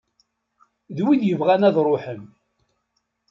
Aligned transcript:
D 0.95 0.97
wid 1.05 1.21
yebɣan 1.25 1.67
ad 1.67 1.77
ruḥen. 1.87 2.21